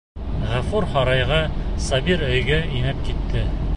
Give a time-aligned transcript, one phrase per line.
[0.53, 1.37] Ғәфүр һарайға,
[1.89, 3.45] Сабир өйгә инеп китә.